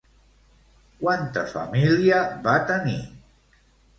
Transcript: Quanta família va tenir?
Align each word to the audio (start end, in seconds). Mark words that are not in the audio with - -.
Quanta 1.01 1.43
família 1.51 2.23
va 2.47 2.57
tenir? 2.71 2.99